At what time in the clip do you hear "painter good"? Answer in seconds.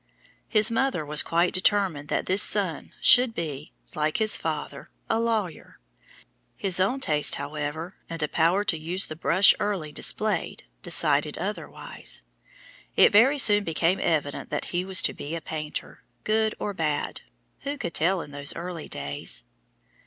15.39-16.55